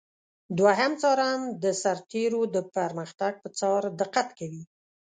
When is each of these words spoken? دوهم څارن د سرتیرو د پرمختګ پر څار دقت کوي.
دوهم 0.57 0.91
څارن 1.01 1.39
د 1.63 1.65
سرتیرو 1.81 2.41
د 2.55 2.57
پرمختګ 2.75 3.33
پر 3.43 3.51
څار 3.59 3.83
دقت 4.01 4.27
کوي. 4.39 4.63